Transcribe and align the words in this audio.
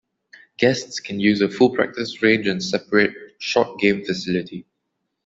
Guests 0.57 0.99
can 0.99 1.19
use 1.19 1.41
a 1.41 1.47
full 1.47 1.69
practice 1.75 2.23
range 2.23 2.47
and 2.47 2.63
separate 2.63 3.13
short-game 3.37 4.03
facility. 4.03 4.65